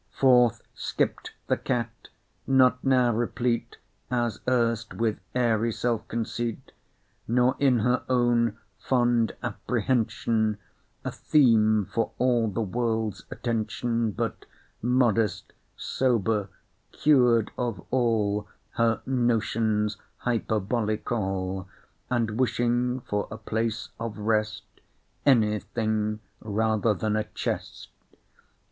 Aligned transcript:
Forth 0.09 0.63
skipp'd 0.73 1.29
the 1.45 1.57
cat, 1.57 2.09
not 2.47 2.83
now 2.83 3.13
replete 3.13 3.77
As 4.09 4.39
erst 4.47 4.95
with 4.95 5.19
airy 5.35 5.71
self 5.71 6.07
conceit, 6.07 6.71
Nor 7.27 7.55
in 7.59 7.81
her 7.81 8.01
own 8.09 8.57
fond 8.79 9.35
apprehension 9.43 10.57
A 11.05 11.11
theme 11.11 11.85
for 11.85 12.13
all 12.17 12.47
the 12.47 12.63
world's 12.63 13.25
attention, 13.29 14.09
But 14.09 14.47
modest, 14.81 15.53
sober, 15.77 16.49
cured 16.91 17.51
of 17.55 17.79
all 17.91 18.47
Her 18.71 19.03
notions 19.05 19.97
hyperbolical, 20.17 21.67
And 22.09 22.39
wishing 22.39 23.01
for 23.01 23.27
a 23.29 23.37
place 23.37 23.89
of 23.99 24.17
rest 24.17 24.63
Any 25.27 25.59
thing 25.59 26.21
rather 26.39 26.95
than 26.95 27.15
a 27.15 27.25
chest. 27.25 27.89